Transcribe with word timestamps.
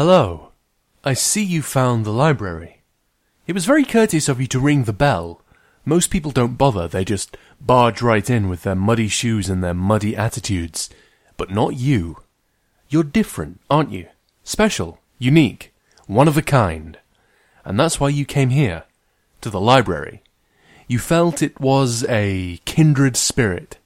Hello. 0.00 0.52
I 1.02 1.14
see 1.14 1.42
you 1.42 1.60
found 1.60 2.04
the 2.04 2.12
library. 2.12 2.82
It 3.48 3.52
was 3.52 3.64
very 3.64 3.82
courteous 3.82 4.28
of 4.28 4.40
you 4.40 4.46
to 4.46 4.60
ring 4.60 4.84
the 4.84 4.92
bell. 4.92 5.42
Most 5.84 6.10
people 6.10 6.30
don't 6.30 6.56
bother, 6.56 6.86
they 6.86 7.04
just 7.04 7.36
barge 7.60 8.00
right 8.00 8.30
in 8.30 8.48
with 8.48 8.62
their 8.62 8.76
muddy 8.76 9.08
shoes 9.08 9.48
and 9.48 9.60
their 9.60 9.74
muddy 9.74 10.14
attitudes. 10.14 10.88
But 11.36 11.50
not 11.50 11.74
you. 11.74 12.18
You're 12.88 13.02
different, 13.02 13.60
aren't 13.68 13.90
you? 13.90 14.06
Special, 14.44 15.00
unique, 15.18 15.74
one 16.06 16.28
of 16.28 16.36
a 16.36 16.42
kind. 16.42 16.96
And 17.64 17.76
that's 17.76 17.98
why 17.98 18.10
you 18.10 18.24
came 18.24 18.50
here, 18.50 18.84
to 19.40 19.50
the 19.50 19.60
library. 19.60 20.22
You 20.86 21.00
felt 21.00 21.42
it 21.42 21.58
was 21.60 22.04
a 22.08 22.60
kindred 22.64 23.16
spirit. 23.16 23.78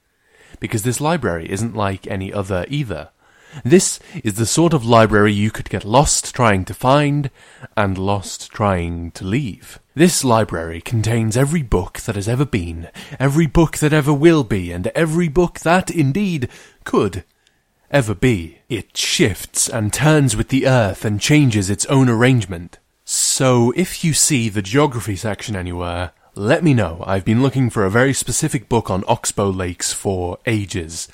Because 0.60 0.82
this 0.82 1.00
library 1.00 1.50
isn't 1.50 1.74
like 1.74 2.06
any 2.06 2.30
other 2.30 2.66
either. 2.68 3.08
This 3.64 4.00
is 4.24 4.34
the 4.34 4.46
sort 4.46 4.72
of 4.72 4.84
library 4.84 5.32
you 5.32 5.50
could 5.50 5.68
get 5.68 5.84
lost 5.84 6.34
trying 6.34 6.64
to 6.64 6.74
find 6.74 7.30
and 7.76 7.98
lost 7.98 8.50
trying 8.50 9.10
to 9.12 9.24
leave. 9.24 9.78
This 9.94 10.24
library 10.24 10.80
contains 10.80 11.36
every 11.36 11.62
book 11.62 12.00
that 12.00 12.16
has 12.16 12.28
ever 12.28 12.46
been, 12.46 12.88
every 13.20 13.46
book 13.46 13.78
that 13.78 13.92
ever 13.92 14.12
will 14.12 14.42
be, 14.42 14.72
and 14.72 14.86
every 14.88 15.28
book 15.28 15.60
that, 15.60 15.90
indeed, 15.90 16.48
could 16.84 17.24
ever 17.90 18.14
be. 18.14 18.58
It 18.70 18.96
shifts 18.96 19.68
and 19.68 19.92
turns 19.92 20.34
with 20.34 20.48
the 20.48 20.66
earth 20.66 21.04
and 21.04 21.20
changes 21.20 21.68
its 21.68 21.84
own 21.86 22.08
arrangement. 22.08 22.78
So 23.04 23.72
if 23.76 24.02
you 24.02 24.14
see 24.14 24.48
the 24.48 24.62
geography 24.62 25.16
section 25.16 25.54
anywhere, 25.56 26.12
let 26.34 26.64
me 26.64 26.72
know. 26.72 27.04
I've 27.06 27.26
been 27.26 27.42
looking 27.42 27.68
for 27.68 27.84
a 27.84 27.90
very 27.90 28.14
specific 28.14 28.70
book 28.70 28.90
on 28.90 29.04
Oxbow 29.06 29.50
Lakes 29.50 29.92
for 29.92 30.38
ages. 30.46 31.08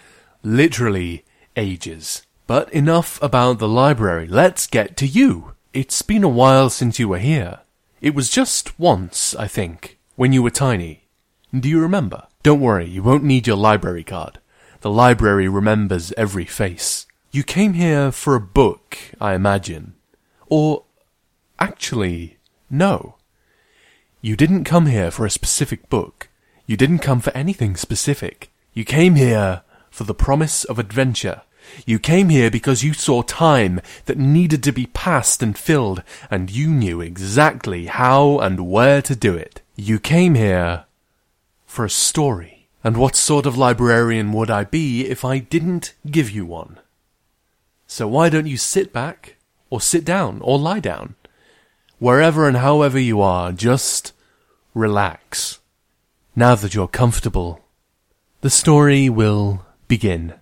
Literally 0.45 1.25
ages. 1.57 2.23
But 2.49 2.73
enough 2.73 3.23
about 3.23 3.59
the 3.59 3.69
library. 3.69 4.27
Let's 4.27 4.67
get 4.67 4.97
to 4.97 5.07
you. 5.07 5.53
It's 5.75 6.01
been 6.01 6.25
a 6.25 6.31
while 6.31 6.71
since 6.71 6.99
you 6.99 7.07
were 7.07 7.19
here. 7.19 7.61
It 8.01 8.15
was 8.15 8.31
just 8.31 8.79
once, 8.79 9.37
I 9.37 9.47
think, 9.47 9.99
when 10.17 10.33
you 10.33 10.43
were 10.43 10.51
tiny. 10.51 11.05
Do 11.53 11.69
you 11.69 11.79
remember? 11.79 12.27
Don't 12.43 12.63
worry, 12.63 12.89
you 12.89 13.03
won't 13.03 13.23
need 13.23 13.47
your 13.47 13.59
library 13.59 14.03
card. 14.03 14.39
The 14.81 14.89
library 14.91 15.47
remembers 15.47 16.15
every 16.17 16.47
face. 16.47 17.07
You 17.31 17.43
came 17.43 17.75
here 17.75 18.11
for 18.11 18.35
a 18.35 18.41
book, 18.41 18.97
I 19.21 19.35
imagine. 19.35 19.93
Or, 20.47 20.85
actually, 21.59 22.39
no. 22.71 23.17
You 24.23 24.37
didn't 24.37 24.65
come 24.65 24.87
here 24.87 25.11
for 25.11 25.27
a 25.27 25.31
specific 25.31 25.91
book. 25.91 26.31
You 26.65 26.79
didn't 26.79 27.01
come 27.01 27.21
for 27.21 27.37
anything 27.37 27.77
specific. 27.77 28.51
You 28.73 28.87
came 28.87 29.17
here 29.17 29.65
for 29.91 30.05
the 30.05 30.15
promise 30.15 30.65
of 30.65 30.79
adventure. 30.79 31.43
You 31.87 31.99
came 31.99 32.29
here 32.29 32.51
because 32.51 32.83
you 32.83 32.93
saw 32.93 33.23
time 33.23 33.81
that 34.07 34.19
needed 34.19 34.63
to 34.65 34.73
be 34.73 34.87
passed 34.87 35.43
and 35.43 35.57
filled, 35.57 36.03
and 36.31 36.51
you 36.51 36.69
knew 36.69 37.01
exactly 37.01 37.87
how 37.87 38.39
and 38.39 38.69
where 38.69 39.03
to 39.03 39.17
do 39.17 39.35
it. 39.35 39.63
You 39.77 39.99
came 39.99 40.35
here 40.35 40.85
for 41.67 41.85
a 41.85 41.91
story. 41.91 42.55
And 42.85 42.97
what 42.97 43.17
sort 43.17 43.45
of 43.45 43.59
librarian 43.59 44.33
would 44.33 44.51
I 44.51 44.65
be 44.65 45.07
if 45.07 45.25
I 45.25 45.39
didn't 45.39 45.95
give 46.07 46.31
you 46.31 46.47
one? 46.47 46.79
So 47.87 48.07
why 48.07 48.29
don't 48.29 48.47
you 48.47 48.57
sit 48.57 48.93
back, 48.93 49.37
or 49.69 49.81
sit 49.81 50.05
down, 50.05 50.41
or 50.43 50.59
lie 50.59 50.81
down? 50.81 51.17
Wherever 51.99 52.47
and 52.47 52.59
however 52.59 52.99
you 52.99 53.21
are, 53.21 53.51
just 53.51 54.13
relax. 54.75 55.59
Now 56.37 56.55
that 56.55 56.75
you're 56.75 56.87
comfortable, 56.87 57.65
the 58.43 58.51
story 58.51 59.09
will 59.09 59.67
begin. 59.89 60.35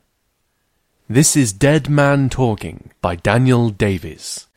This 1.09 1.37
is 1.37 1.53
Dead 1.53 1.89
Man 1.89 2.28
Talking 2.28 2.91
by 3.00 3.15
Daniel 3.15 3.71
Davies. 3.71 4.49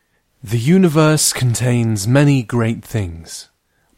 The 0.43 0.57
universe 0.57 1.31
contains 1.31 2.07
many 2.07 2.41
great 2.41 2.83
things, 2.83 3.49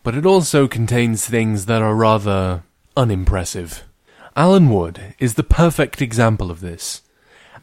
but 0.03 0.15
it 0.15 0.25
also 0.25 0.67
contains 0.67 1.25
things 1.25 1.67
that 1.67 1.81
are 1.81 1.95
rather 1.95 2.63
unimpressive. 2.97 3.85
Alan 4.35 4.69
Wood 4.69 5.15
is 5.17 5.35
the 5.35 5.43
perfect 5.43 6.01
example 6.01 6.51
of 6.51 6.59
this. 6.59 7.03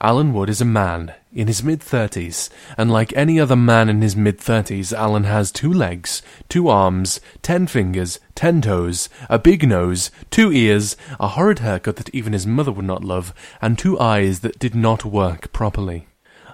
Alan 0.01 0.33
Wood 0.33 0.49
is 0.49 0.61
a 0.61 0.65
man 0.65 1.13
in 1.33 1.49
his 1.49 1.65
mid 1.65 1.83
thirties, 1.83 2.51
and 2.77 2.89
like 2.89 3.13
any 3.17 3.41
other 3.41 3.57
man 3.57 3.89
in 3.89 4.01
his 4.01 4.15
mid 4.15 4.39
thirties, 4.39 4.93
Alan 4.93 5.25
has 5.25 5.51
two 5.51 5.73
legs, 5.73 6.23
two 6.49 6.69
arms, 6.69 7.21
ten 7.43 7.67
fingers, 7.67 8.21
ten 8.37 8.63
toes, 8.63 9.09
a 9.29 9.41
big 9.41 9.67
nose, 9.67 10.13
two 10.31 10.53
ears, 10.53 10.97
a 11.19 11.29
horrid 11.29 11.59
haircut 11.59 11.97
that 11.97 12.15
even 12.15 12.33
his 12.33 12.47
mother 12.47 12.71
would 12.71 12.85
not 12.85 13.03
love, 13.03 13.35
and 13.61 13.77
two 13.77 13.99
eyes 13.99 14.39
that 14.41 14.61
did 14.61 14.77
not 14.77 15.05
work 15.05 15.53
properly. 15.53 16.07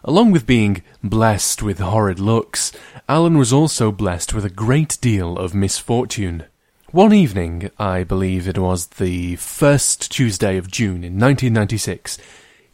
Along 0.04 0.30
with 0.30 0.46
being 0.46 0.82
blessed 1.02 1.62
with 1.62 1.80
horrid 1.80 2.18
looks, 2.18 2.72
Alan 3.10 3.36
was 3.36 3.52
also 3.52 3.92
blessed 3.92 4.32
with 4.32 4.46
a 4.46 4.50
great 4.50 4.96
deal 5.02 5.36
of 5.36 5.54
misfortune. 5.54 6.44
One 6.92 7.12
evening, 7.12 7.70
I 7.78 8.04
believe 8.04 8.48
it 8.48 8.56
was 8.56 8.86
the 8.86 9.36
first 9.36 10.10
Tuesday 10.10 10.56
of 10.56 10.70
June 10.70 11.04
in 11.04 11.18
1996, 11.18 12.18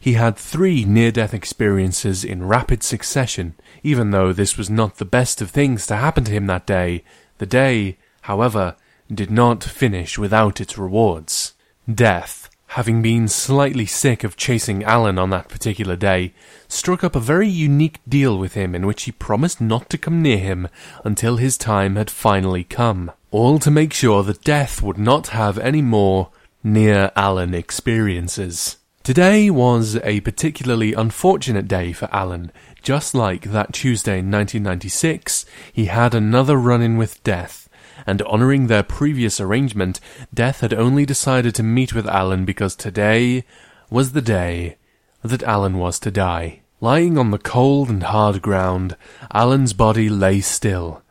he 0.01 0.13
had 0.13 0.35
three 0.35 0.83
near-death 0.83 1.31
experiences 1.31 2.25
in 2.25 2.47
rapid 2.47 2.81
succession, 2.81 3.53
even 3.83 4.09
though 4.09 4.33
this 4.33 4.57
was 4.57 4.67
not 4.67 4.97
the 4.97 5.05
best 5.05 5.43
of 5.43 5.51
things 5.51 5.85
to 5.85 5.95
happen 5.95 6.23
to 6.23 6.31
him 6.31 6.47
that 6.47 6.65
day. 6.65 7.03
The 7.37 7.45
day, 7.45 7.97
however, 8.21 8.75
did 9.13 9.29
not 9.29 9.63
finish 9.63 10.17
without 10.17 10.59
its 10.59 10.75
rewards. 10.75 11.53
Death, 11.87 12.49
having 12.69 13.03
been 13.03 13.27
slightly 13.27 13.85
sick 13.85 14.23
of 14.23 14.35
chasing 14.35 14.83
Alan 14.83 15.19
on 15.19 15.29
that 15.29 15.49
particular 15.49 15.95
day, 15.95 16.33
struck 16.67 17.03
up 17.03 17.15
a 17.15 17.19
very 17.19 17.47
unique 17.47 17.99
deal 18.09 18.39
with 18.39 18.55
him 18.55 18.73
in 18.73 18.87
which 18.87 19.03
he 19.03 19.11
promised 19.11 19.61
not 19.61 19.87
to 19.91 19.99
come 19.99 20.23
near 20.23 20.39
him 20.39 20.67
until 21.05 21.37
his 21.37 21.59
time 21.59 21.95
had 21.95 22.09
finally 22.09 22.63
come, 22.63 23.11
all 23.29 23.59
to 23.59 23.69
make 23.69 23.93
sure 23.93 24.23
that 24.23 24.43
Death 24.43 24.81
would 24.81 24.97
not 24.97 25.27
have 25.27 25.59
any 25.59 25.83
more 25.83 26.29
near 26.63 27.11
Alan 27.15 27.53
experiences. 27.53 28.77
Today 29.03 29.49
was 29.49 29.95
a 30.03 30.21
particularly 30.21 30.93
unfortunate 30.93 31.67
day 31.67 31.91
for 31.91 32.07
Alan. 32.11 32.51
Just 32.83 33.15
like 33.15 33.45
that 33.45 33.73
Tuesday 33.73 34.19
in 34.19 34.29
1996, 34.29 35.43
he 35.73 35.85
had 35.85 36.13
another 36.13 36.55
run-in 36.55 36.97
with 36.97 37.23
Death, 37.23 37.67
and 38.05 38.21
honouring 38.21 38.67
their 38.67 38.83
previous 38.83 39.41
arrangement, 39.41 39.99
Death 40.31 40.59
had 40.59 40.71
only 40.71 41.03
decided 41.03 41.55
to 41.55 41.63
meet 41.63 41.95
with 41.95 42.07
Alan 42.07 42.45
because 42.45 42.75
today 42.75 43.43
was 43.89 44.11
the 44.11 44.21
day 44.21 44.77
that 45.23 45.41
Alan 45.41 45.79
was 45.79 45.97
to 45.97 46.11
die. 46.11 46.61
Lying 46.79 47.17
on 47.17 47.31
the 47.31 47.39
cold 47.39 47.89
and 47.89 48.03
hard 48.03 48.43
ground, 48.43 48.95
Alan's 49.33 49.73
body 49.73 50.09
lay 50.09 50.41
still. 50.41 51.01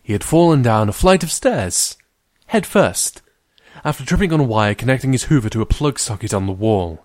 He 0.00 0.12
had 0.12 0.22
fallen 0.22 0.62
down 0.62 0.88
a 0.88 0.92
flight 0.92 1.24
of 1.24 1.32
stairs, 1.32 1.96
head 2.46 2.66
first, 2.66 3.20
after 3.84 4.04
tripping 4.04 4.32
on 4.32 4.38
a 4.38 4.44
wire 4.44 4.76
connecting 4.76 5.10
his 5.10 5.24
hoover 5.24 5.48
to 5.48 5.60
a 5.60 5.66
plug 5.66 5.98
socket 5.98 6.32
on 6.32 6.46
the 6.46 6.52
wall. 6.52 7.04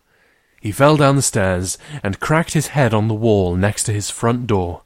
He 0.67 0.73
fell 0.73 0.97
down 0.97 1.15
the 1.15 1.21
stairs 1.21 1.77
and 2.03 2.19
cracked 2.19 2.51
his 2.51 2.67
head 2.75 2.93
on 2.93 3.07
the 3.07 3.13
wall 3.13 3.55
next 3.55 3.83
to 3.83 3.93
his 3.93 4.09
front 4.09 4.47
door. 4.47 4.81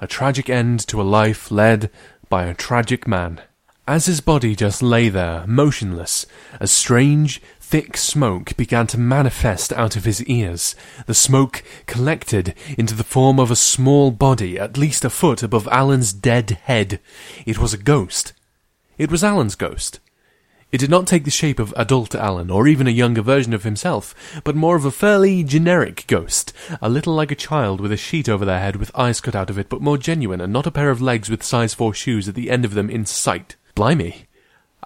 A 0.00 0.08
tragic 0.08 0.50
end 0.50 0.84
to 0.88 1.00
a 1.00 1.04
life 1.04 1.52
led 1.52 1.88
by 2.28 2.46
a 2.46 2.52
tragic 2.52 3.06
man. 3.06 3.40
As 3.86 4.06
his 4.06 4.20
body 4.20 4.56
just 4.56 4.82
lay 4.82 5.08
there, 5.08 5.46
motionless, 5.46 6.26
a 6.58 6.66
strange, 6.66 7.40
thick 7.60 7.96
smoke 7.96 8.56
began 8.56 8.88
to 8.88 8.98
manifest 8.98 9.72
out 9.74 9.94
of 9.94 10.04
his 10.04 10.20
ears. 10.24 10.74
The 11.06 11.14
smoke 11.14 11.62
collected 11.86 12.52
into 12.76 12.96
the 12.96 13.04
form 13.04 13.38
of 13.38 13.52
a 13.52 13.56
small 13.56 14.10
body 14.10 14.58
at 14.58 14.76
least 14.76 15.04
a 15.04 15.10
foot 15.10 15.44
above 15.44 15.68
Alan's 15.68 16.12
dead 16.12 16.58
head. 16.64 16.98
It 17.46 17.60
was 17.60 17.72
a 17.72 17.78
ghost. 17.78 18.32
It 18.98 19.12
was 19.12 19.22
Alan's 19.22 19.54
ghost. 19.54 20.00
It 20.72 20.78
did 20.78 20.90
not 20.90 21.08
take 21.08 21.24
the 21.24 21.30
shape 21.32 21.58
of 21.58 21.74
adult 21.76 22.14
Alan, 22.14 22.48
or 22.48 22.68
even 22.68 22.86
a 22.86 22.90
younger 22.90 23.22
version 23.22 23.52
of 23.52 23.64
himself, 23.64 24.14
but 24.44 24.54
more 24.54 24.76
of 24.76 24.84
a 24.84 24.92
fairly 24.92 25.42
generic 25.42 26.04
ghost, 26.06 26.52
a 26.80 26.88
little 26.88 27.12
like 27.12 27.32
a 27.32 27.36
child 27.36 27.80
with 27.80 27.90
a 27.90 27.96
sheet 27.96 28.28
over 28.28 28.44
their 28.44 28.60
head 28.60 28.76
with 28.76 28.96
eyes 28.96 29.20
cut 29.20 29.34
out 29.34 29.50
of 29.50 29.58
it, 29.58 29.68
but 29.68 29.82
more 29.82 29.98
genuine, 29.98 30.40
and 30.40 30.52
not 30.52 30.68
a 30.68 30.70
pair 30.70 30.90
of 30.90 31.02
legs 31.02 31.28
with 31.28 31.42
size 31.42 31.74
4 31.74 31.92
shoes 31.92 32.28
at 32.28 32.36
the 32.36 32.50
end 32.50 32.64
of 32.64 32.74
them 32.74 32.88
in 32.88 33.04
sight. 33.04 33.56
Blimey! 33.74 34.26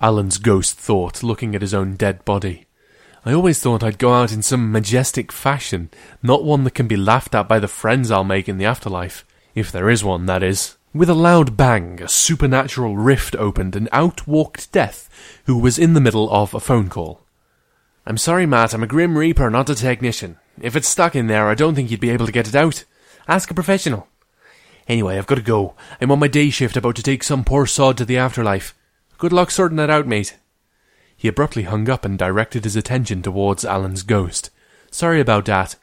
Alan's 0.01 0.39
ghost 0.39 0.79
thought, 0.79 1.23
looking 1.23 1.55
at 1.55 1.63
his 1.63 1.75
own 1.75 1.97
dead 1.97 2.25
body. 2.25 2.65
I 3.27 3.35
always 3.35 3.61
thought 3.61 3.83
I'd 3.83 3.99
go 3.99 4.15
out 4.15 4.33
in 4.33 4.41
some 4.41 4.73
majestic 4.73 5.33
fashion, 5.33 5.91
not 6.23 6.45
one 6.45 6.65
that 6.65 6.75
can 6.75 6.89
be 6.89 6.97
laughed 6.97 7.35
at 7.35 7.47
by 7.47 7.59
the 7.59 7.69
friends 7.69 8.11
I'll 8.11 8.25
make 8.25 8.49
in 8.49 8.57
the 8.57 8.65
afterlife. 8.65 9.25
If 9.55 9.71
there 9.71 9.91
is 9.91 10.03
one, 10.03 10.27
that 10.27 10.43
is. 10.43 10.77
With 10.95 11.11
a 11.11 11.15
loud 11.15 11.57
bang, 11.57 12.01
a 12.01 12.07
supernatural 12.07 12.97
rift 12.97 13.35
opened 13.35 13.75
and 13.75 13.89
out 13.91 14.29
walked 14.29 14.71
Death, 14.71 15.09
who 15.45 15.59
was 15.59 15.77
in 15.77 15.95
the 15.95 16.01
middle 16.01 16.31
of 16.31 16.55
a 16.55 16.61
phone 16.61 16.89
call. 16.89 17.23
I'm 18.07 18.17
sorry, 18.17 18.47
Matt, 18.47 18.73
I'm 18.73 18.85
a 18.85 18.87
Grim 18.87 19.19
Reaper, 19.19 19.51
not 19.51 19.69
a 19.69 19.75
technician. 19.75 20.39
If 20.61 20.77
it's 20.77 20.87
stuck 20.87 21.17
in 21.17 21.27
there, 21.27 21.49
I 21.49 21.57
don't 21.57 21.75
think 21.75 21.91
you'd 21.91 21.99
be 21.99 22.11
able 22.11 22.27
to 22.27 22.33
get 22.33 22.47
it 22.47 22.55
out. 22.55 22.85
Ask 23.27 23.51
a 23.51 23.55
professional. 23.55 24.07
Anyway, 24.87 25.19
I've 25.19 25.27
got 25.27 25.35
to 25.35 25.43
go. 25.43 25.75
I'm 26.01 26.13
on 26.13 26.21
my 26.21 26.29
day 26.29 26.49
shift 26.51 26.77
about 26.77 26.95
to 26.95 27.03
take 27.03 27.25
some 27.25 27.43
poor 27.43 27.67
sod 27.67 27.99
to 27.99 28.05
the 28.05 28.19
afterlife. 28.19 28.73
Good 29.19 29.33
luck 29.33 29.51
sorting 29.51 29.79
that 29.79 29.91
out, 29.91 30.07
mate. 30.07 30.37
He 31.17 31.27
abruptly 31.27 31.65
hung 31.65 31.91
up 31.91 32.05
and 32.05 32.17
directed 32.17 32.63
his 32.63 32.77
attention 32.77 33.21
towards 33.21 33.65
Alan's 33.65 34.05
ghost. 34.05 34.51
Sorry 34.93 35.21
about 35.21 35.47
that, 35.47 35.75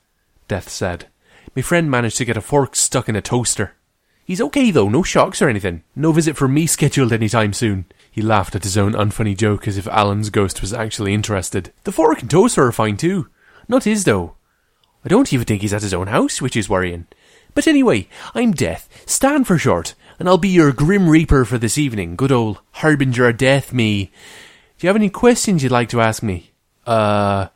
Death 0.48 0.70
said. 0.70 1.08
My 1.54 1.62
friend 1.62 1.92
managed 1.92 2.16
to 2.20 2.26
get 2.26 2.38
a 2.38 2.42
fork 2.42 2.78
stuck 2.78 3.10
in 3.10 3.18
a 3.18 3.22
toaster. 3.22 3.74
He's 4.32 4.40
okay 4.40 4.72
though, 4.72 4.88
no 4.88 5.04
shocks 5.04 5.42
or 5.42 5.50
anything. 5.50 5.84
No 5.94 6.14
visit 6.14 6.38
from 6.38 6.54
me 6.54 6.66
scheduled 6.66 7.12
any 7.12 7.28
time 7.28 7.52
soon. 7.52 7.84
He 8.10 8.22
laughed 8.22 8.56
at 8.56 8.64
his 8.64 8.78
own 8.78 8.94
unfunny 8.94 9.36
joke 9.36 9.68
as 9.68 9.78
if 9.78 9.90
Alan's 9.90 10.30
ghost 10.30 10.62
was 10.62 10.72
actually 10.72 11.14
interested. 11.14 11.74
The 11.84 11.92
fork 11.92 12.22
and 12.22 12.32
toaster 12.32 12.66
are 12.66 12.72
fine 12.72 12.96
too. 12.96 13.28
Not 13.68 13.84
his 13.84 14.06
though. 14.06 14.36
I 15.04 15.10
don't 15.10 15.34
even 15.34 15.46
think 15.46 15.62
he's 15.62 15.74
at 15.74 15.82
his 15.82 15.94
own 15.94 16.08
house, 16.08 16.42
which 16.42 16.56
is 16.56 16.70
worrying. 16.70 17.08
But 17.54 17.68
anyway, 17.68 18.08
I'm 18.34 18.54
Death, 18.54 19.04
Stan 19.06 19.44
for 19.44 19.58
short, 19.58 19.96
and 20.18 20.30
I'll 20.30 20.38
be 20.38 20.48
your 20.48 20.72
Grim 20.72 21.10
Reaper 21.10 21.44
for 21.44 21.58
this 21.58 21.78
evening. 21.78 22.16
Good 22.16 22.32
old 22.32 22.62
Harbinger 22.76 23.28
of 23.28 23.38
Death, 23.38 23.74
me. 23.74 24.14
Do 24.78 24.88
you 24.88 24.88
have 24.88 24.96
any 24.96 25.10
questions 25.10 25.62
you'd 25.62 25.74
like 25.74 25.90
to 25.90 26.00
ask 26.00 26.24
me? 26.24 26.52
Uh, 26.88 27.48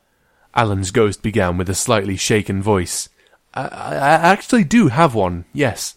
Alan's 0.53 0.91
ghost 0.91 1.23
began 1.23 1.57
with 1.57 1.69
a 1.69 1.73
slightly 1.73 2.17
shaken 2.17 2.61
voice. 2.61 3.07
I, 3.53 3.63
I 3.63 4.33
actually 4.33 4.65
do 4.65 4.89
have 4.89 5.15
one, 5.15 5.45
yes. 5.53 5.95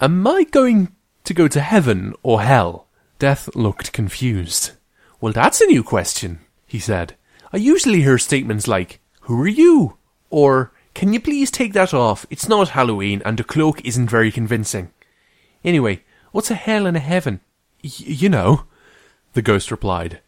Am 0.00 0.24
I 0.28 0.44
going 0.44 0.94
to 1.24 1.34
go 1.34 1.48
to 1.48 1.60
heaven 1.60 2.14
or 2.22 2.42
hell? 2.42 2.86
Death 3.18 3.54
looked 3.56 3.92
confused. 3.92 4.70
Well, 5.20 5.32
that's 5.32 5.60
a 5.60 5.66
new 5.66 5.82
question, 5.82 6.38
he 6.66 6.78
said. 6.78 7.16
I 7.52 7.56
usually 7.56 8.02
hear 8.02 8.16
statements 8.18 8.68
like, 8.68 9.00
Who 9.22 9.42
are 9.42 9.48
you? 9.48 9.98
Or, 10.30 10.72
Can 10.94 11.12
you 11.12 11.18
please 11.18 11.50
take 11.50 11.72
that 11.72 11.92
off? 11.92 12.26
It's 12.30 12.48
not 12.48 12.70
Halloween 12.70 13.22
and 13.24 13.36
the 13.38 13.42
cloak 13.44 13.84
isn't 13.84 14.08
very 14.08 14.30
convincing. 14.30 14.92
Anyway, 15.64 16.04
what's 16.30 16.50
a 16.52 16.54
hell 16.54 16.86
and 16.86 16.96
a 16.96 17.00
heaven? 17.00 17.40
Y- 17.82 17.90
you 17.96 18.28
know, 18.28 18.66
the 19.32 19.42
ghost 19.42 19.72
replied. 19.72 20.20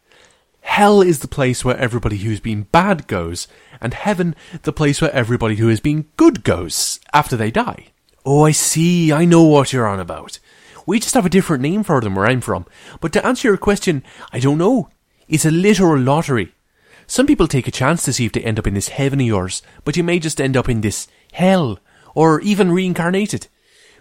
Hell 0.61 1.01
is 1.01 1.19
the 1.19 1.29
place 1.29 1.63
where 1.63 1.77
everybody 1.77 2.17
who's 2.17 2.41
been 2.41 2.63
bad 2.63 3.07
goes, 3.07 3.47
and 3.79 3.93
heaven 3.93 4.35
the 4.63 4.73
place 4.73 5.01
where 5.01 5.11
everybody 5.11 5.55
who 5.55 5.69
has 5.69 5.79
been 5.79 6.09
good 6.17 6.43
goes 6.43 6.99
after 7.13 7.37
they 7.37 7.51
die. 7.51 7.90
Oh, 8.25 8.45
I 8.45 8.51
see. 8.51 9.11
I 9.11 9.25
know 9.25 9.43
what 9.43 9.73
you're 9.73 9.87
on 9.87 9.99
about. 9.99 10.39
We 10.85 10.99
just 10.99 11.13
have 11.15 11.25
a 11.25 11.29
different 11.29 11.63
name 11.63 11.83
for 11.83 12.01
them 12.01 12.15
where 12.15 12.27
I'm 12.27 12.41
from. 12.41 12.65
But 12.99 13.13
to 13.13 13.25
answer 13.25 13.47
your 13.47 13.57
question, 13.57 14.03
I 14.31 14.39
don't 14.39 14.57
know. 14.57 14.89
It's 15.27 15.45
a 15.45 15.51
literal 15.51 15.99
lottery. 15.99 16.53
Some 17.07 17.27
people 17.27 17.47
take 17.47 17.67
a 17.67 17.71
chance 17.71 18.03
to 18.03 18.13
see 18.13 18.25
if 18.25 18.31
they 18.31 18.41
end 18.41 18.57
up 18.57 18.67
in 18.67 18.73
this 18.73 18.89
heaven 18.89 19.19
of 19.19 19.27
yours, 19.27 19.61
but 19.83 19.97
you 19.97 20.03
may 20.03 20.19
just 20.19 20.39
end 20.39 20.55
up 20.55 20.69
in 20.69 20.81
this 20.81 21.07
hell, 21.33 21.79
or 22.15 22.39
even 22.41 22.71
reincarnated. 22.71 23.47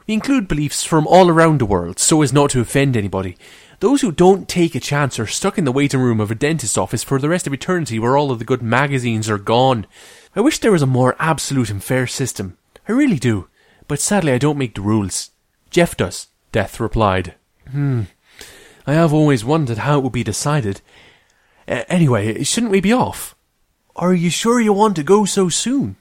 We 0.06 0.14
include 0.14 0.48
beliefs 0.48 0.84
from 0.84 1.06
all 1.06 1.28
around 1.28 1.60
the 1.60 1.66
world 1.66 1.98
so 1.98 2.22
as 2.22 2.32
not 2.32 2.50
to 2.50 2.60
offend 2.60 2.96
anybody. 2.96 3.36
Those 3.80 4.00
who 4.02 4.12
don't 4.12 4.48
take 4.48 4.74
a 4.74 4.80
chance 4.80 5.18
are 5.18 5.26
stuck 5.26 5.58
in 5.58 5.64
the 5.64 5.72
waiting 5.72 6.00
room 6.00 6.20
of 6.20 6.30
a 6.30 6.34
dentist's 6.34 6.78
office 6.78 7.02
for 7.02 7.18
the 7.18 7.28
rest 7.28 7.46
of 7.46 7.52
eternity 7.52 7.98
where 7.98 8.16
all 8.16 8.30
of 8.30 8.38
the 8.38 8.44
good 8.44 8.62
magazines 8.62 9.28
are 9.28 9.38
gone. 9.38 9.86
I 10.36 10.40
wish 10.40 10.58
there 10.58 10.72
was 10.72 10.82
a 10.82 10.86
more 10.86 11.16
absolute 11.18 11.70
and 11.70 11.82
fair 11.82 12.06
system. 12.06 12.58
I 12.88 12.92
really 12.92 13.18
do. 13.18 13.48
But 13.90 14.00
sadly 14.00 14.30
I 14.30 14.38
don't 14.38 14.56
make 14.56 14.76
the 14.76 14.82
rules. 14.82 15.32
Jeff 15.68 15.96
does. 15.96 16.28
Death 16.52 16.78
replied. 16.78 17.34
Hmm. 17.68 18.02
I 18.86 18.92
have 18.92 19.12
always 19.12 19.44
wondered 19.44 19.78
how 19.78 19.98
it 19.98 20.04
would 20.04 20.12
be 20.12 20.22
decided. 20.22 20.80
Uh, 21.66 21.82
anyway, 21.88 22.44
shouldn't 22.44 22.70
we 22.70 22.80
be 22.80 22.92
off? 22.92 23.34
Are 23.96 24.14
you 24.14 24.30
sure 24.30 24.60
you 24.60 24.72
want 24.72 24.94
to 24.94 25.02
go 25.02 25.24
so 25.24 25.48
soon? 25.48 25.96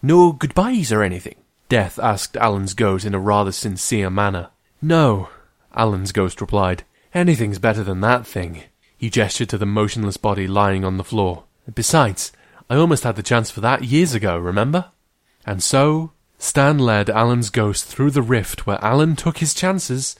No 0.00 0.30
goodbyes 0.30 0.92
or 0.92 1.02
anything? 1.02 1.34
Death 1.68 1.98
asked 1.98 2.36
Alan's 2.36 2.74
ghost 2.74 3.04
in 3.04 3.12
a 3.12 3.18
rather 3.18 3.50
sincere 3.50 4.08
manner. 4.08 4.50
No, 4.80 5.28
Alan's 5.74 6.12
ghost 6.12 6.40
replied. 6.40 6.84
Anything's 7.12 7.58
better 7.58 7.82
than 7.82 8.02
that 8.02 8.24
thing. 8.24 8.62
He 8.96 9.10
gestured 9.10 9.48
to 9.48 9.58
the 9.58 9.66
motionless 9.66 10.16
body 10.16 10.46
lying 10.46 10.84
on 10.84 10.96
the 10.96 11.02
floor. 11.02 11.42
Besides, 11.74 12.30
I 12.70 12.76
almost 12.76 13.02
had 13.02 13.16
the 13.16 13.24
chance 13.24 13.50
for 13.50 13.62
that 13.62 13.82
years 13.82 14.14
ago, 14.14 14.38
remember? 14.38 14.92
And 15.44 15.60
so, 15.60 16.12
Stan 16.38 16.78
led 16.78 17.08
Alan's 17.08 17.50
ghost 17.50 17.86
through 17.86 18.10
the 18.10 18.22
rift 18.22 18.66
where 18.66 18.82
Alan 18.84 19.16
took 19.16 19.38
his 19.38 19.54
chances 19.54 20.16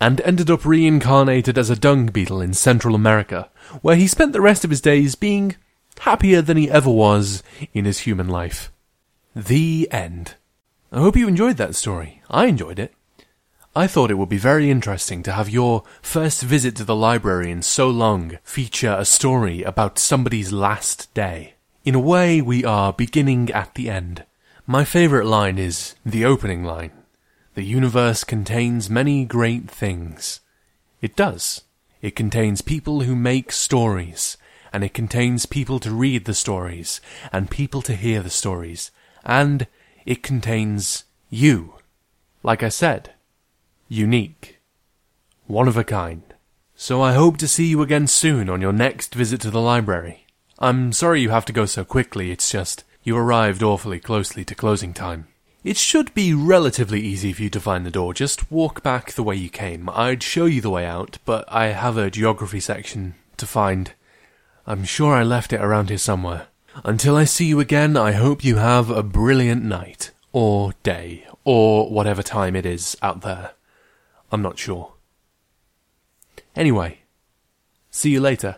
and 0.00 0.20
ended 0.20 0.50
up 0.50 0.64
reincarnated 0.64 1.58
as 1.58 1.70
a 1.70 1.76
dung 1.76 2.06
beetle 2.06 2.40
in 2.40 2.54
Central 2.54 2.94
America, 2.94 3.48
where 3.82 3.96
he 3.96 4.06
spent 4.06 4.32
the 4.32 4.40
rest 4.40 4.64
of 4.64 4.70
his 4.70 4.80
days 4.80 5.14
being 5.14 5.56
happier 6.00 6.40
than 6.40 6.56
he 6.56 6.70
ever 6.70 6.90
was 6.90 7.42
in 7.72 7.84
his 7.84 8.00
human 8.00 8.28
life. 8.28 8.70
The 9.34 9.88
end. 9.90 10.34
I 10.92 11.00
hope 11.00 11.16
you 11.16 11.28
enjoyed 11.28 11.56
that 11.58 11.76
story. 11.76 12.22
I 12.30 12.46
enjoyed 12.46 12.78
it. 12.78 12.94
I 13.74 13.86
thought 13.86 14.10
it 14.10 14.18
would 14.18 14.28
be 14.28 14.38
very 14.38 14.68
interesting 14.68 15.22
to 15.22 15.32
have 15.32 15.48
your 15.48 15.84
first 16.02 16.42
visit 16.42 16.74
to 16.76 16.84
the 16.84 16.96
library 16.96 17.52
in 17.52 17.62
so 17.62 17.88
long 17.88 18.38
feature 18.42 18.96
a 18.98 19.04
story 19.04 19.62
about 19.62 19.98
somebody's 19.98 20.52
last 20.52 21.12
day. 21.14 21.54
In 21.84 21.94
a 21.94 22.00
way, 22.00 22.40
we 22.40 22.64
are 22.64 22.92
beginning 22.92 23.50
at 23.52 23.74
the 23.74 23.88
end. 23.88 24.24
My 24.70 24.84
favourite 24.84 25.26
line 25.26 25.58
is 25.58 25.96
the 26.06 26.24
opening 26.24 26.62
line. 26.62 26.92
The 27.54 27.64
universe 27.64 28.22
contains 28.22 28.88
many 28.88 29.24
great 29.24 29.68
things. 29.68 30.38
It 31.02 31.16
does. 31.16 31.62
It 32.00 32.14
contains 32.14 32.62
people 32.62 33.00
who 33.00 33.16
make 33.16 33.50
stories, 33.50 34.36
and 34.72 34.84
it 34.84 34.94
contains 34.94 35.44
people 35.44 35.80
to 35.80 35.90
read 35.90 36.24
the 36.24 36.34
stories, 36.34 37.00
and 37.32 37.50
people 37.50 37.82
to 37.82 37.96
hear 37.96 38.22
the 38.22 38.30
stories, 38.30 38.92
and 39.24 39.66
it 40.06 40.22
contains 40.22 41.02
you. 41.30 41.74
Like 42.44 42.62
I 42.62 42.68
said, 42.68 43.14
unique. 43.88 44.60
One 45.48 45.66
of 45.66 45.76
a 45.76 45.82
kind. 45.82 46.22
So 46.76 47.02
I 47.02 47.14
hope 47.14 47.38
to 47.38 47.48
see 47.48 47.66
you 47.66 47.82
again 47.82 48.06
soon 48.06 48.48
on 48.48 48.60
your 48.60 48.72
next 48.72 49.16
visit 49.16 49.40
to 49.40 49.50
the 49.50 49.60
library. 49.60 50.26
I'm 50.60 50.92
sorry 50.92 51.22
you 51.22 51.30
have 51.30 51.46
to 51.46 51.52
go 51.52 51.66
so 51.66 51.84
quickly, 51.84 52.30
it's 52.30 52.52
just 52.52 52.84
you 53.10 53.16
arrived 53.16 53.60
awfully 53.60 53.98
closely 53.98 54.44
to 54.44 54.54
closing 54.54 54.94
time. 54.94 55.26
It 55.64 55.76
should 55.76 56.14
be 56.14 56.32
relatively 56.32 57.00
easy 57.00 57.32
for 57.32 57.42
you 57.42 57.50
to 57.50 57.58
find 57.58 57.84
the 57.84 57.90
door. 57.90 58.14
Just 58.14 58.52
walk 58.52 58.84
back 58.84 59.10
the 59.10 59.24
way 59.24 59.34
you 59.34 59.50
came. 59.50 59.90
I'd 59.90 60.22
show 60.22 60.46
you 60.46 60.60
the 60.60 60.70
way 60.70 60.86
out, 60.86 61.18
but 61.24 61.44
I 61.52 61.72
have 61.72 61.96
a 61.96 62.08
geography 62.08 62.60
section 62.60 63.16
to 63.36 63.46
find. 63.46 63.94
I'm 64.64 64.84
sure 64.84 65.12
I 65.12 65.24
left 65.24 65.52
it 65.52 65.60
around 65.60 65.88
here 65.88 65.98
somewhere. 65.98 66.46
Until 66.84 67.16
I 67.16 67.24
see 67.24 67.46
you 67.46 67.58
again, 67.58 67.96
I 67.96 68.12
hope 68.12 68.44
you 68.44 68.58
have 68.58 68.90
a 68.90 69.02
brilliant 69.02 69.64
night, 69.64 70.12
or 70.32 70.74
day, 70.84 71.26
or 71.42 71.90
whatever 71.90 72.22
time 72.22 72.54
it 72.54 72.64
is 72.64 72.96
out 73.02 73.22
there. 73.22 73.54
I'm 74.30 74.40
not 74.40 74.56
sure. 74.56 74.92
Anyway, 76.54 77.00
see 77.90 78.10
you 78.10 78.20
later. 78.20 78.54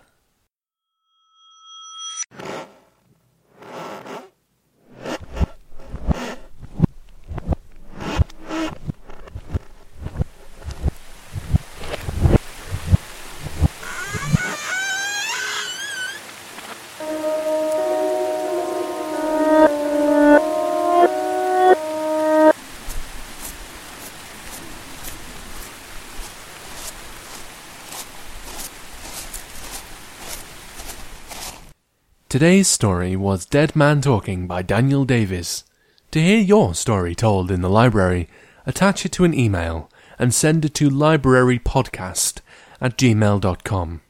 Today's 32.32 32.66
story 32.66 33.14
was 33.14 33.44
Dead 33.44 33.76
Man 33.76 34.00
Talking 34.00 34.46
by 34.46 34.62
Daniel 34.62 35.04
Davis. 35.04 35.64
To 36.12 36.18
hear 36.18 36.38
your 36.38 36.74
story 36.74 37.14
told 37.14 37.50
in 37.50 37.60
the 37.60 37.68
library, 37.68 38.26
attach 38.64 39.04
it 39.04 39.12
to 39.12 39.24
an 39.24 39.34
email 39.34 39.90
and 40.18 40.32
send 40.32 40.64
it 40.64 40.72
to 40.76 40.88
librarypodcast 40.88 42.40
at 42.80 42.96
gmail.com. 42.96 44.00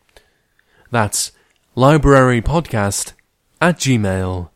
That's 0.92 1.32
librarypodcast 1.76 3.12
at 3.60 3.78
gmail.com. 3.80 4.48